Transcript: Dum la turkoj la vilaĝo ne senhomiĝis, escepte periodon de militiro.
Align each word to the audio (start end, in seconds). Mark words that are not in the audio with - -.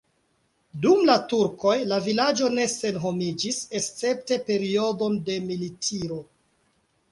Dum 0.85 1.03
la 1.09 1.17
turkoj 1.33 1.73
la 1.91 1.99
vilaĝo 2.07 2.49
ne 2.61 2.65
senhomiĝis, 2.73 3.61
escepte 3.81 4.41
periodon 4.49 5.21
de 5.31 5.39
militiro. 5.53 6.21